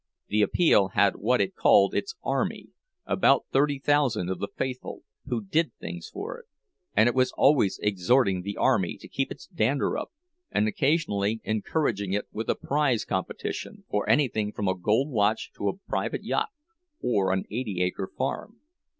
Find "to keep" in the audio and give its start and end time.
8.97-9.31